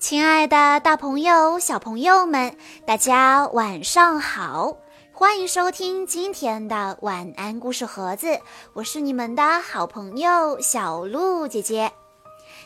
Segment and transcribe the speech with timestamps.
[0.00, 4.78] 亲爱的，大朋友、小朋友们，大家晚上好！
[5.12, 8.40] 欢迎收听今天的晚安故事盒子，
[8.72, 11.92] 我是你们的好朋友小鹿姐姐。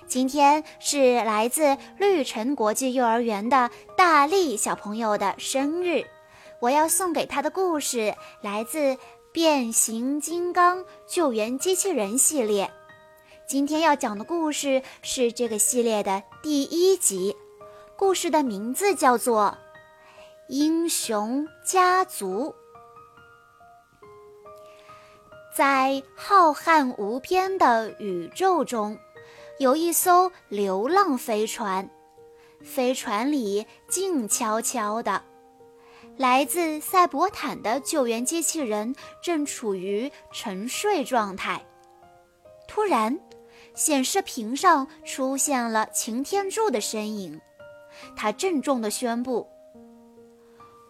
[0.06, 6.04] 今天是来自绿城国际幼儿园的大力小朋友的生日，
[6.60, 8.94] 我要送给他的故事来自
[9.32, 12.70] 《变形金刚救援机器人》系列。
[13.44, 17.34] 今天要讲的故事是这个系列的第一集，
[17.96, 19.56] 故事的名字叫做
[20.48, 22.50] 《英雄家族》。
[25.56, 28.98] 在浩瀚无边的宇宙中，
[29.58, 31.88] 有一艘流浪飞船，
[32.62, 35.22] 飞船里静悄悄的，
[36.18, 41.64] 来自赛博坦的救援机器人正处于沉睡状态。
[42.68, 43.18] 突然，
[43.74, 47.40] 显示屏上出现了擎天柱的身影，
[48.16, 49.48] 他郑重地宣布：“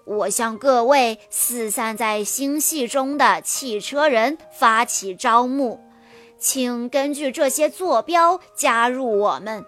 [0.04, 5.80] 我向各位四散在星系中的汽车人发起招募，
[6.38, 9.64] 请根据这些坐标加入我们。”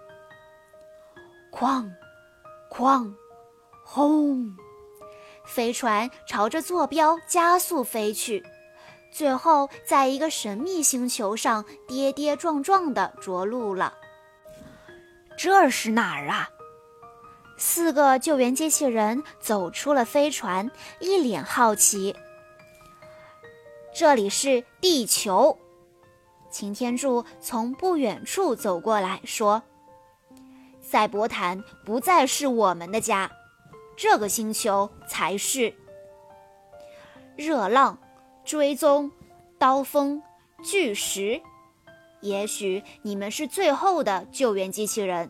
[1.51, 1.91] 哐，
[2.71, 3.15] 哐，
[3.83, 4.55] 轰！
[5.47, 8.45] 飞船朝着坐标加速飞去。
[9.17, 13.95] 最后，在一个神秘星球上跌跌撞撞地着陆了。
[15.39, 16.51] 这是哪儿啊？
[17.57, 22.15] 四个救援机器人走出了飞船，一脸好奇。
[23.95, 25.59] 这里是地球。
[26.51, 29.63] 擎天柱从不远处走过来说
[30.83, 33.31] ：“赛博坦不再是我们的家，
[33.97, 35.75] 这个星球才是。”
[37.35, 37.99] 热浪。
[38.47, 39.11] 追踪，
[39.59, 40.23] 刀锋，
[40.63, 41.43] 巨石，
[42.21, 45.29] 也许你们是最后的救援机器人。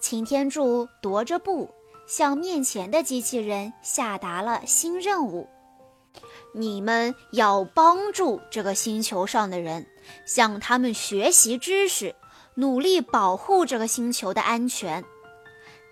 [0.00, 1.70] 擎天柱踱着步，
[2.08, 5.48] 向面前的机器人下达了新任务：
[6.52, 9.86] 你们要帮助这个星球上的人，
[10.26, 12.16] 向他们学习知识，
[12.56, 15.04] 努力保护这个星球的安全。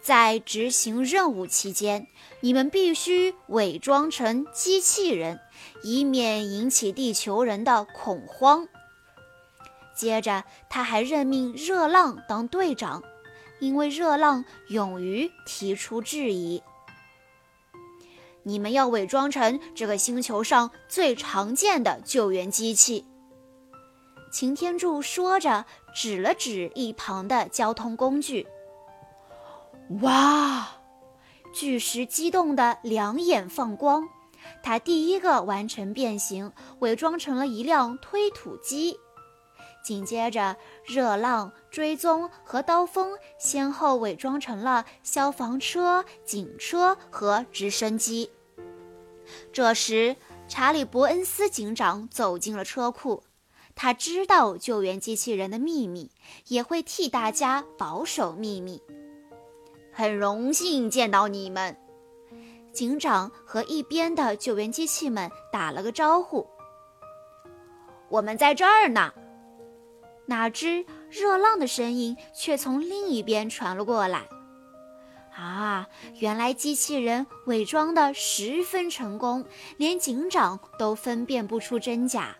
[0.00, 2.06] 在执行任务期间，
[2.40, 5.40] 你们必须伪装成机器人，
[5.82, 8.66] 以免引起地球人的恐慌。
[9.94, 13.02] 接着，他还任命热浪当队长，
[13.58, 16.62] 因为热浪勇于提出质疑。
[18.44, 23.04] 你们要伪装成这个星球上最常见的救援机器。
[24.30, 28.46] 擎天柱说着，指了指一旁的交通工具。
[30.02, 30.68] 哇！
[31.52, 34.06] 巨石激动的两眼放光，
[34.62, 38.98] 他第一个完成变形，伪装成了一辆推土机。
[39.82, 48.30] 紧接着，热浪、追踪和刀锋先后伪装成了消防车、警车和直升机。
[49.52, 50.16] 这时，
[50.46, 53.22] 查理·伯恩斯警长走进了车库，
[53.74, 56.10] 他知道救援机器人的秘密，
[56.48, 58.82] 也会替大家保守秘密。
[59.98, 61.76] 很荣幸见到你们，
[62.72, 66.46] 警长和一边的救援机器们打了个招呼。
[68.08, 69.12] 我们在这儿呢。
[70.26, 74.28] 哪知热浪的声音却从另一边传了过来。
[75.34, 75.88] 啊，
[76.20, 79.44] 原来机器人伪装的十分成功，
[79.78, 82.36] 连警长都分辨不出真假。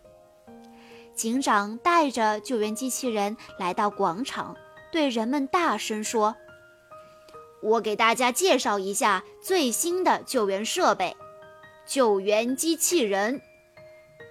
[1.13, 4.57] 警长带着救援机器人来到广场，
[4.93, 6.37] 对人们大声说。
[7.61, 11.17] 我给大家介绍一下最新的救援设备——
[11.87, 13.41] 救援机器人。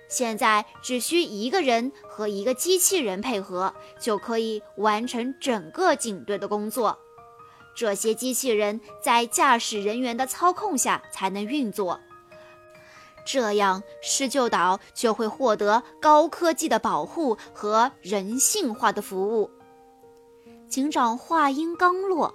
[0.10, 6.98] 现在只需一个人和一个机器人配合，就可以完成整个警队的工作。
[7.76, 12.00] 这些机器人在驾驶人员的操控下才能运作，
[13.26, 19.52] 这样施救岛就会获得高科技的保护和人性化的服务。
[20.70, 22.34] 警长话音刚落。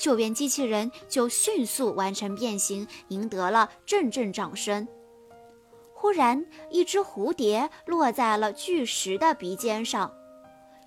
[0.00, 4.88] 救援机器人就迅速完成变形，赢得了阵阵掌声。
[5.92, 10.10] 忽然，一只蝴蝶落在了巨石的鼻尖上，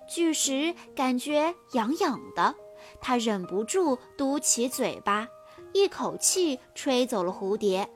[0.08, 2.56] 巨石感觉痒痒的，
[3.00, 5.28] 它忍不住嘟起嘴巴，
[5.72, 7.88] 一口气吹走了蝴蝶。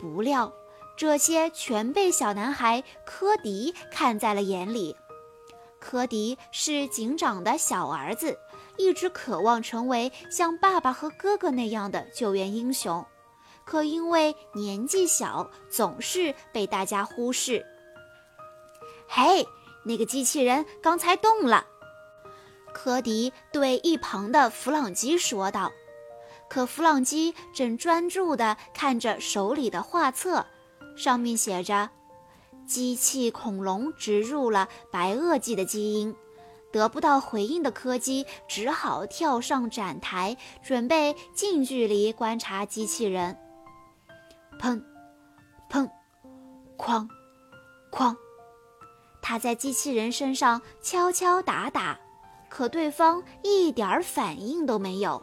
[0.00, 0.50] 不料，
[0.96, 4.96] 这些全被小男孩科迪看在了眼里。
[5.78, 8.38] 科迪是警长的小儿子。
[8.78, 13.04] 一直渴望成为像爸爸和哥哥那样的救援英雄，
[13.64, 17.66] 可因为年纪小，总是被大家忽视。
[19.06, 19.46] 嘿，
[19.84, 21.66] 那个机器人刚才动了！
[22.72, 25.70] 科迪对一旁的弗朗基说道。
[26.48, 30.46] 可弗朗基正专注地看着手里的画册，
[30.96, 31.90] 上面写着
[32.66, 36.14] ：“机器恐龙植入了白垩纪的基因。”
[36.72, 43.36] 得不到回应的柯基只好跳上展台，准备近距离观察机器人。
[44.60, 44.82] 砰，
[45.70, 45.88] 砰，
[46.76, 47.08] 哐，
[47.90, 48.16] 哐，
[49.22, 51.98] 他在机器人身上敲敲打打，
[52.48, 55.22] 可对方一点反应都没有。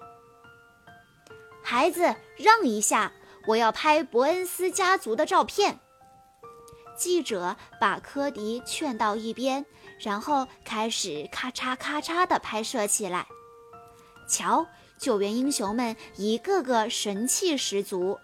[1.63, 3.11] 孩子，让一下，
[3.47, 5.79] 我要拍伯恩斯家族的照片。
[6.97, 9.65] 记者把科迪劝到一边。
[9.97, 13.27] 然后开始咔嚓咔嚓地拍摄起来。
[14.27, 14.67] 瞧，
[14.99, 18.19] 救援英雄们一个个神气十足。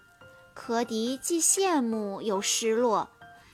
[0.52, 3.08] 科迪既羡慕又失落，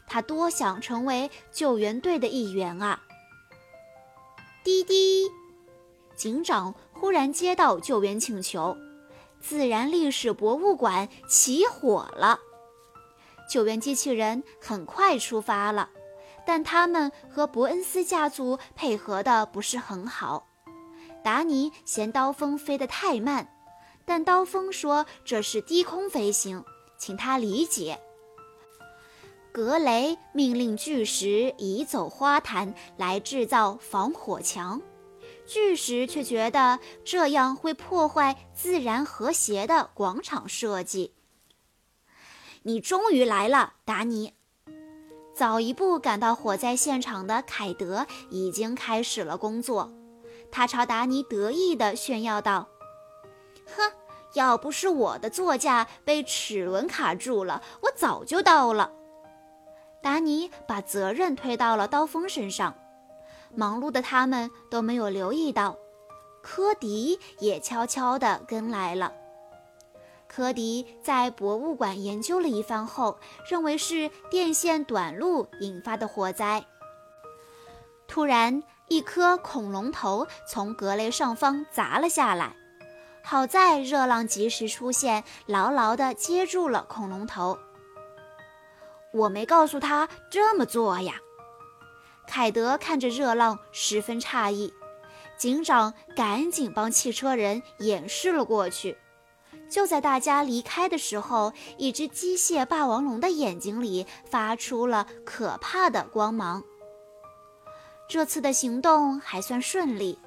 [0.09, 3.01] 他多想成为救援队的一员啊！
[4.65, 5.31] 滴滴，
[6.17, 8.77] 警长忽然接到救援请求，
[9.41, 12.41] 自然历史博物馆起火了。
[13.49, 15.91] 救援机器人很快出发了。
[16.47, 20.47] 但他们和伯恩斯家族配合的不是很好。
[21.23, 23.53] 达尼嫌刀锋飞得太慢，
[24.07, 26.65] 但刀锋说这是低空飞行，
[26.97, 28.01] 请他理解。
[29.53, 34.81] 格雷命令巨石移走花坛来制造防火墙，
[35.47, 41.13] 巨石却觉得这样会破坏自然和谐的广场设计。
[42.69, 44.35] 你终于来了，达尼。
[45.35, 49.91] 早一步赶到火灾现场的凯德已经开始了工作，
[50.53, 52.69] 他朝达尼得意地炫耀道
[53.75, 53.91] ：“哼，
[54.35, 58.93] 要不是我的座驾被齿轮卡住了，我早就到了。”
[60.05, 62.75] 达尼把责任推到了刀锋身上，
[63.55, 65.79] 忙碌的他们都没有留意到，
[66.43, 69.15] 科迪也悄悄地跟来了。
[70.29, 76.65] 科迪在博物馆研究了一番后，认为是电线短路引发的火灾。
[78.07, 82.55] 突然，一颗恐龙头从格雷上方砸了下来，
[83.25, 87.59] 好在热浪及时出现，牢牢地接住了恐龙头。
[89.13, 91.15] 我没告诉他这么做呀！
[92.27, 94.73] 凯德看着热浪，十分诧异。
[95.39, 98.99] 警长赶紧帮汽车人演示了过去。
[99.69, 106.63] 就在大家离开的时候，一只机械霸王龙的眼睛里发出了可怕的光芒。
[108.09, 110.19] 这次的行动还算顺利。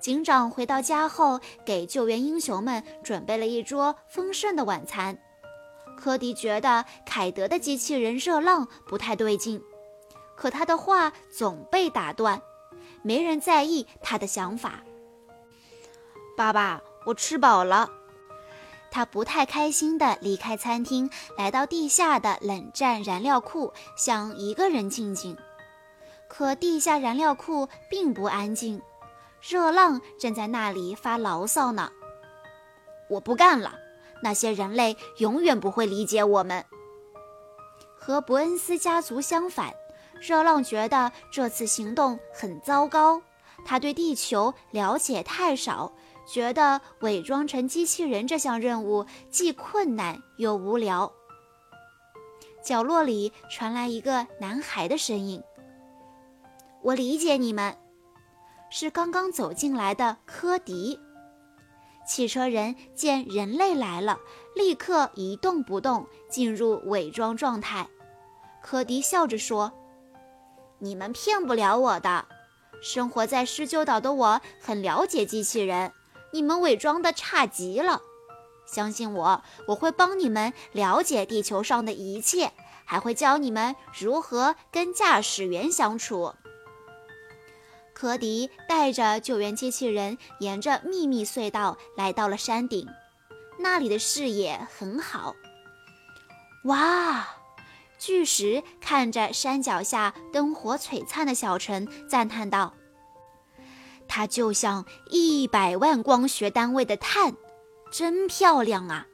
[0.00, 5.18] 警长回到家后，给救援英雄们准备了一桌丰盛的晚餐。
[5.98, 9.60] 科迪觉得凯德的机器人热浪不太对劲，
[10.36, 12.40] 可他的话总被打断，
[13.02, 14.84] 没人在意他的想法。
[16.36, 17.90] 爸爸，我吃饱了。
[18.90, 25.36] 他不太开心地离开餐厅，来到地下的冷战燃料库，想一个人静静。
[26.26, 28.82] 可地下燃料库并不安静，
[29.40, 31.90] 热浪正在那里发牢骚呢。
[33.08, 33.74] 我不干了，
[34.22, 36.64] 那些人类永远不会理解我们。
[37.96, 39.72] 和伯恩斯家族相反，
[40.20, 43.22] 热浪觉得这次行动很糟糕，
[43.64, 45.92] 他对地球了解太少。
[46.30, 51.10] 觉得伪装成机器人这项任务既困难又无聊。
[52.62, 55.42] 角落里传来一个男孩的声音
[56.84, 57.74] ：“我理解你们。”
[58.70, 61.00] 是刚刚走进来的科迪。
[62.06, 64.18] 汽车人见人类来了，
[64.54, 67.88] 立刻一动不动，进入伪装状态。
[68.62, 69.72] 科迪笑着说
[70.78, 72.26] ：“你们骗不了我的。
[72.82, 75.90] 生活在施救岛的我很了解机器人。”
[76.32, 78.02] 你们伪装的差极了，
[78.66, 82.52] 相信我，我会帮你们了解地球上的一切，
[82.84, 86.34] 还会教你们如何跟驾驶员相处。
[87.94, 92.86] 科迪带着救援机器人沿着秘密隧道来到了山顶，
[93.58, 95.34] 那里的视野很好。
[96.64, 97.26] 哇！
[97.98, 102.72] 巨石看着山脚下灯火璀璨的小城，赞叹道。
[104.08, 107.36] 它就像一百万光学单位的碳，
[107.92, 109.06] 真漂亮啊！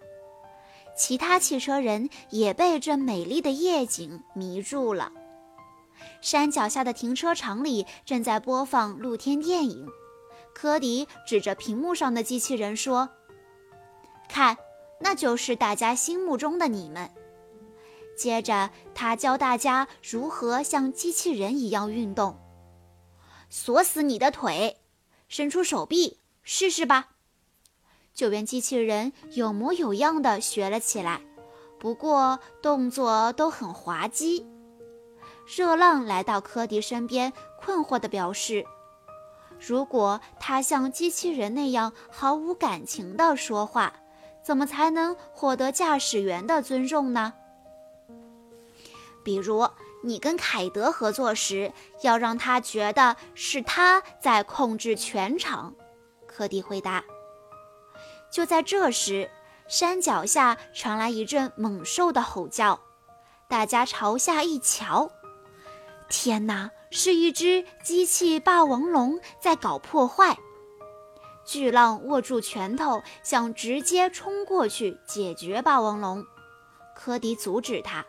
[0.97, 5.13] 其他汽车人也被这美丽的夜景迷住了。
[6.21, 9.87] 山脚下的停车场里正在播放露天电影。
[10.55, 13.09] 科迪指着屏幕上的机器人说
[14.29, 14.57] ：“看，
[15.01, 17.11] 那就是大家心目中的你们。”
[18.17, 22.39] 接着，他教大家如何像机器人一样运动。
[23.51, 24.77] 锁死你的腿！
[25.29, 27.09] 伸出手臂试试吧。
[28.13, 31.21] 救援机器人有模有样地学了起来，
[31.81, 34.47] 不过动作都很滑稽。
[35.47, 38.65] 热浪来到科迪身边，困惑地表示
[39.61, 43.93] ：“如果他像机器人那样毫无感情地说话，
[44.43, 47.35] 怎么才能获得驾驶员的尊重呢？”
[49.25, 49.69] 比如，
[50.05, 55.75] 你跟凯德合作时，要让他觉得是他在控制全场。
[56.27, 57.03] 科迪回答。
[58.31, 59.31] 就在这时，
[59.67, 62.79] 山脚下传来一阵猛兽的吼叫。
[63.49, 65.11] 大家朝下一瞧，
[66.09, 70.37] 天哪，是一只机器霸王龙在搞破坏！
[71.45, 76.25] 巨浪握住拳头，想直接冲过去解决霸王龙。
[76.97, 78.05] 科迪阻止他：“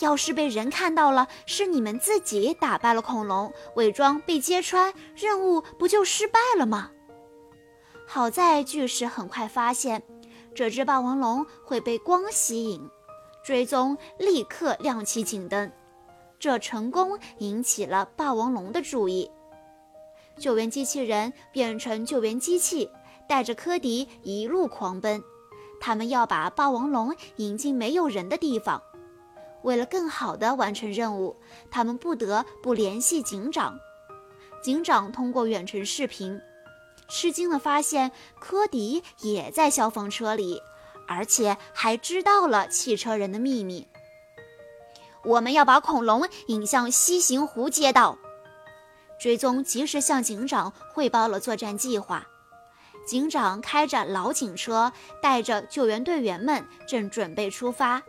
[0.00, 6.90] 要是被人看到了，是你们自己打败了恐龙，伪装被揭穿，任务不就失败了吗？”
[8.06, 10.02] 好在巨石很快发现
[10.52, 12.90] 这只霸王龙会被光吸引，
[13.44, 15.70] 追踪立刻亮起警灯，
[16.38, 19.30] 这成功引起了霸王龙的注意。
[20.36, 22.90] 救援机器人变成救援机器，
[23.28, 25.22] 带着科迪一路狂奔，
[25.80, 28.82] 他们要把霸王龙引进没有人的地方。
[29.62, 31.36] 为了更好地完成任务，
[31.70, 33.78] 他们不得不联系警长。
[34.62, 36.40] 警长通过远程视频。
[37.08, 40.62] 吃惊地发现，科迪也在消防车里，
[41.08, 43.88] 而且还知道了汽车人的秘密。
[45.24, 48.16] 我们要把恐龙引向西行湖街道。
[49.20, 52.26] 追踪及时向警长汇报了作战计划。
[53.06, 58.02] 警长开着老警车，带着救援队员们正准备出发，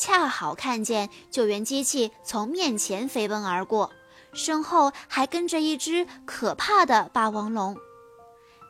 [0.00, 3.90] 恰好看见救援机器从面前飞奔而过，
[4.32, 7.76] 身后还跟着一只可怕的霸王龙。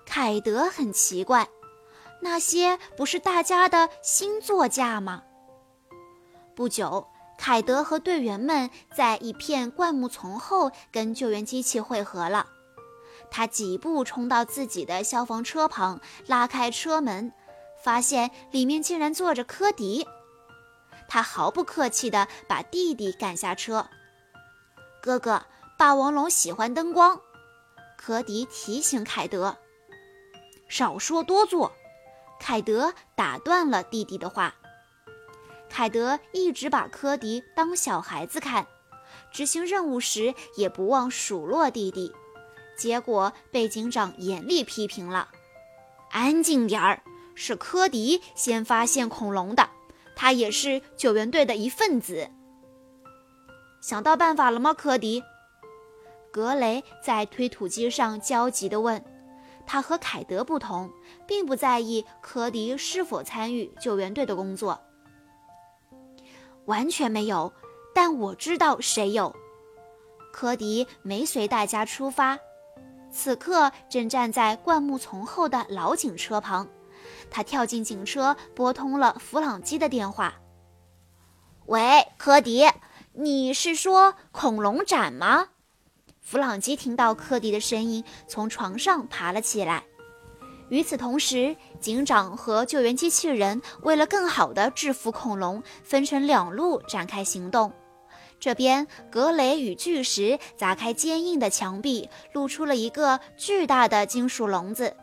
[0.05, 1.49] 凯德很奇怪，
[2.21, 5.23] 那些不是大家的新座驾吗？
[6.57, 7.07] 不久，
[7.39, 12.49] 凯德和队员们在一片灌木丛后跟救援机器汇合了。
[13.31, 17.33] 他几步冲到自己的消防车旁，拉开车门，
[17.85, 20.05] 发现里面竟然坐着科迪。
[21.11, 23.87] 他毫不客气地把弟弟赶下车。
[25.03, 25.45] 哥哥，
[25.77, 27.21] 霸王龙喜欢灯光，
[27.99, 29.57] 科迪提醒凯德。
[30.69, 31.73] 少说多做，
[32.39, 34.55] 凯德打断了弟弟的话。
[35.69, 38.69] 凯德一直把科迪当小孩子看，
[39.33, 42.15] 执行任务时也不忘数落弟弟，
[42.79, 45.29] 结果被警长严厉批评了。
[46.13, 47.03] 安静点儿，
[47.35, 49.69] 是科迪先发现恐龙的，
[50.21, 52.29] 他也是救援队的一份子。
[53.81, 55.25] 想到办法了吗，科迪？
[56.31, 59.03] 格雷在推土机上焦急地问。
[59.67, 60.91] 他和凯德不同，
[61.27, 64.79] 并不在意科迪是否参与救援队的工作。
[66.67, 67.51] 完全没有，
[67.95, 69.35] 但我知道谁有。
[70.35, 72.39] 科迪没随大家出发，
[73.11, 76.69] 此刻正站在灌木丛后的老警车旁。
[77.31, 80.35] 他跳进警车，拨通了弗朗基的电话。
[81.67, 82.69] “喂，科迪，
[83.13, 85.49] 你是说恐龙展吗？”
[86.21, 89.85] 弗朗基听到科迪的声音，从床上爬了起来。
[90.69, 97.73] 与此同时，警长和救援机器人为了更好地制服恐龙，分成两路展开行动。
[98.39, 104.97] 这边，格雷与巨石砸开坚硬的墙壁，露出了一个巨大的金属笼子。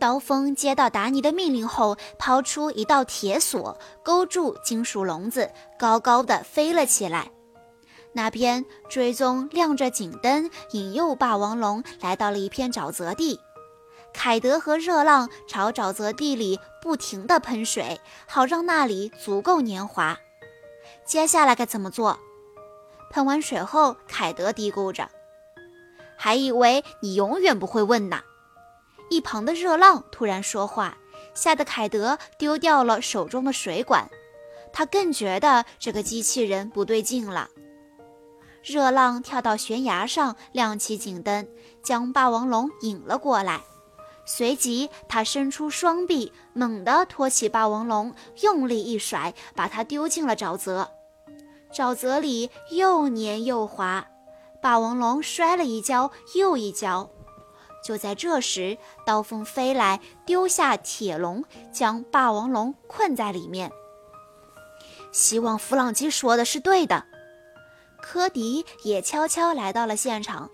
[0.00, 7.30] 刀锋接到达尼的命令后，抛出一道铁索，勾住金属笼子，高高的飞了起来。
[8.12, 13.38] 那边追踪亮着警灯，引诱霸王龙来到了一片沼泽地。
[14.12, 20.18] 凯德和热浪朝沼泽地里不停地喷水，好让那里足够黏滑。
[21.04, 22.18] 接下来该怎么做？
[23.10, 25.08] 喷完水后，凯德嘀咕着
[26.16, 28.22] ：“还以为你永远不会问呢。”
[29.10, 30.96] 一旁的热浪突然说话，
[31.34, 34.08] 吓得凯德丢掉了手中的水管。
[34.72, 37.50] 他更觉得这个机器人不对劲了。
[38.62, 41.48] 热浪跳到悬崖上，亮起警灯，
[41.82, 43.60] 将霸王龙引了过来。
[44.24, 50.88] 随即，他伸出双臂，猛地托起霸王龙，用力一甩，把它丢进了沼泽。
[51.72, 54.06] 沼泽里又黏又滑，
[54.60, 57.10] 霸王龙摔了一跤又一跤。
[57.82, 63.70] 就在这时，刀锋飞来，丢下铁笼，将霸王龙困在里面。
[65.12, 67.04] 希望弗朗基说的是对的。
[68.00, 70.50] 科迪也悄悄来到了现场，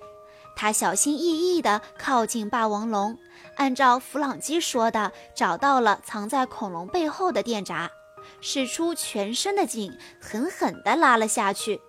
[0.56, 3.18] 他小心翼翼地靠近霸王龙，
[3.56, 7.90] 按照弗朗基说的，找到了藏在恐龙背后的电闸，
[8.40, 11.80] 使出全身的劲，狠狠地拉了下去。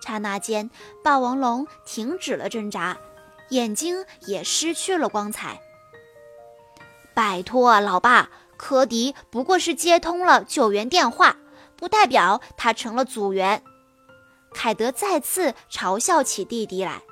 [0.00, 0.70] 刹那间，
[1.02, 2.96] 霸王龙停止了挣扎，
[3.50, 5.60] 眼睛也失去了光彩。
[7.14, 11.36] 拜托，老爸，科迪不过是接通了救援电话，
[11.76, 13.62] 不代表他成了组员。
[14.52, 17.02] 凯德再次嘲笑起弟弟来。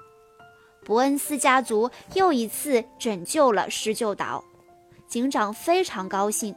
[0.84, 4.44] 伯恩斯家族又一次拯救了施救岛，
[5.08, 6.54] 警长非常高兴，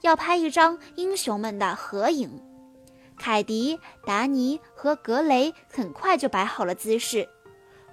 [0.00, 2.42] 要拍一张英雄们的合影。
[3.18, 7.28] 凯迪、达尼和格雷很快就摆好了姿势，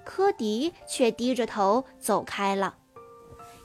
[0.06, 2.76] 科迪却低着头走开了。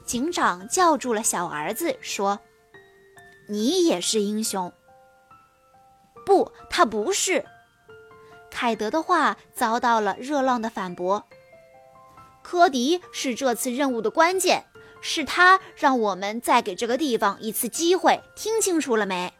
[0.04, 2.40] 警长叫住了小儿子，说
[3.48, 4.72] ：“你也是英雄。
[6.24, 7.44] ”“不，他不是。”
[8.50, 11.26] 凯德的话遭到了热浪的反驳。
[12.42, 14.64] 科迪是这次任务的关键，
[15.02, 18.22] 是他让我们再给这个地方一次机会。
[18.34, 19.34] 听清楚了没？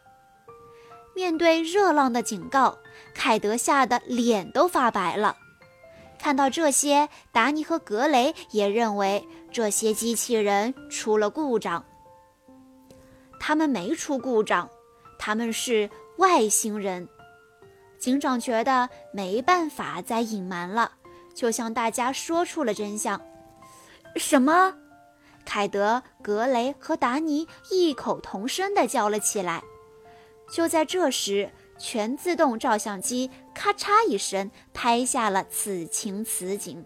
[1.15, 2.79] 面对热浪的警告，
[3.15, 5.37] 凯德吓得脸都发白了。
[6.19, 11.85] 看到这些，达尼和格雷也认为这些机器人出了故障。
[13.41, 14.69] 他们没出故障，
[15.19, 17.09] 他们是外星人。
[17.99, 20.93] 警长觉得没办法再隐瞒了。
[21.35, 23.21] 就向大家说出了真相。
[24.17, 24.75] 什么？
[25.45, 29.63] 凯德、格雷和达尼异口同声地叫了起来。
[30.53, 31.49] 就在这时，
[31.79, 36.85] 全自动照相机咔嚓一声拍下了此情此景。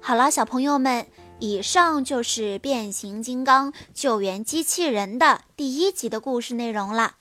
[0.00, 1.06] 好了，小朋友们，
[1.40, 7.16] 以上就是《变形金刚救援机器人》的第一集的故事内容了。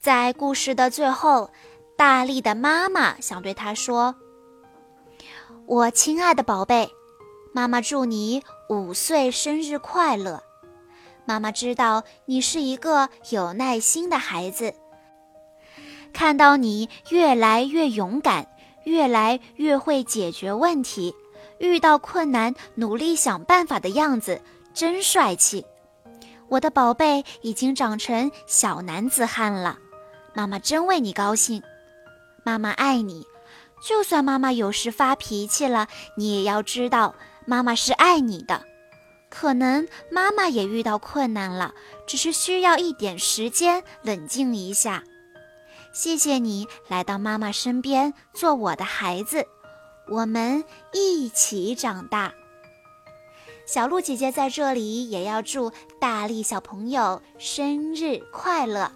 [0.00, 1.50] 在故事的最后，
[1.96, 4.14] 大力的妈妈想对他说。
[5.66, 6.90] 我亲爱的宝贝，
[7.52, 10.42] 妈妈祝你五岁生日快乐。
[11.24, 14.74] 妈妈知道你是一个有耐心的孩子，
[16.12, 18.46] 看到你越来越勇敢，
[18.84, 21.14] 越来越会解决问题，
[21.58, 24.40] 遇到困难努力想办法的样子
[24.74, 25.64] 真帅气。
[26.48, 29.78] 我的宝贝已经长成小男子汉了，
[30.34, 31.62] 妈妈真为你高兴。
[32.44, 33.26] 妈妈爱你。
[33.82, 37.14] 就算妈妈有时发脾气了，你也要知道
[37.44, 38.64] 妈妈是爱你的。
[39.28, 41.74] 可能妈妈也遇到困难了，
[42.06, 45.04] 只是需要一点时间冷静一下。
[45.96, 49.46] 谢谢你来到妈妈身边，做我的孩子，
[50.06, 52.34] 我们一起长大。
[53.66, 58.92] 小鹿姐姐在这里也要祝大力小朋友生日快乐。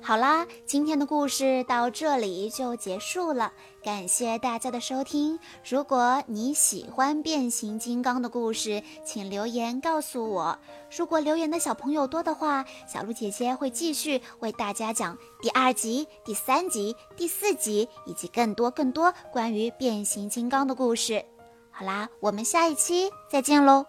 [0.00, 5.38] 好啦，今天的故事到这里就结束了，感谢大家的收听。
[5.68, 10.58] 如果你喜欢变形金刚的故事，请留言告诉我。
[10.96, 21.22] 如果留言的小朋友多的话，小鹿姐姐会继续为大家讲第二集、第三集、第四集以及更多更多关于变形金刚的故事。
[21.70, 23.84] 好啦，我们下一期再见喽！